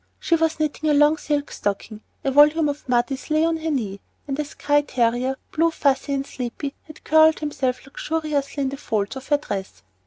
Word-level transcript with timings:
She 0.19 0.35
was 0.35 0.59
knitting 0.59 0.89
a 0.89 0.95
long 0.95 1.17
silk 1.17 1.51
stocking, 1.51 2.01
a 2.23 2.31
volume 2.31 2.67
of 2.69 2.89
Mudie's 2.89 3.29
lay 3.29 3.45
on 3.45 3.57
her 3.57 3.69
knee, 3.69 3.99
and 4.27 4.39
a 4.39 4.43
skye 4.43 4.81
terrier, 4.81 5.35
blue, 5.51 5.69
fuzzy, 5.69 6.11
and 6.15 6.25
sleepy, 6.25 6.73
had 6.87 7.03
curled 7.03 7.37
himself 7.37 7.85
luxuriously 7.85 8.63
in 8.63 8.69
the 8.69 8.77
folds 8.77 9.15
of 9.15 9.27
her 9.27 9.37
dress. 9.37 9.83